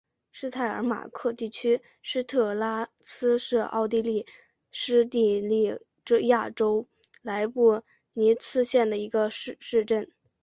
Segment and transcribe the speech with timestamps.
[0.31, 4.25] 施泰尔马克地区施特拉斯是奥地利
[4.71, 5.77] 施蒂利
[6.23, 6.87] 亚州
[7.21, 7.83] 莱布
[8.13, 10.11] 尼茨县的一个市镇。